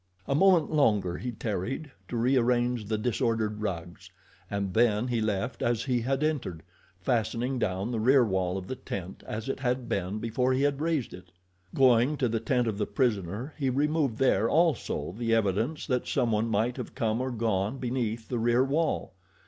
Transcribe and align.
A 0.27 0.33
moment 0.33 0.71
longer 0.71 1.17
he 1.19 1.31
tarried 1.31 1.91
to 2.07 2.17
rearrange 2.17 2.85
the 2.85 2.97
disordered 2.97 3.61
rugs, 3.61 4.09
and 4.49 4.73
then 4.73 5.09
he 5.09 5.21
left 5.21 5.61
as 5.61 5.83
he 5.83 6.01
had 6.01 6.23
entered, 6.23 6.63
fastening 6.99 7.59
down 7.59 7.91
the 7.91 7.99
rear 7.99 8.25
wall 8.25 8.57
of 8.57 8.65
the 8.65 8.75
tent 8.75 9.21
as 9.27 9.47
it 9.47 9.59
had 9.59 9.87
been 9.87 10.17
before 10.17 10.53
he 10.53 10.63
had 10.63 10.81
raised 10.81 11.13
it. 11.13 11.31
Going 11.75 12.17
to 12.17 12.27
the 12.27 12.39
tent 12.39 12.65
of 12.65 12.79
the 12.79 12.87
prisoner 12.87 13.53
he 13.59 13.69
removed 13.69 14.17
there 14.17 14.49
also 14.49 15.13
the 15.15 15.35
evidence 15.35 15.85
that 15.85 16.07
someone 16.07 16.49
might 16.49 16.77
have 16.77 16.95
come 16.95 17.21
or 17.21 17.29
gone 17.29 17.77
beneath 17.77 18.27
the 18.27 18.39
rear 18.39 18.63
wall. 18.63 19.13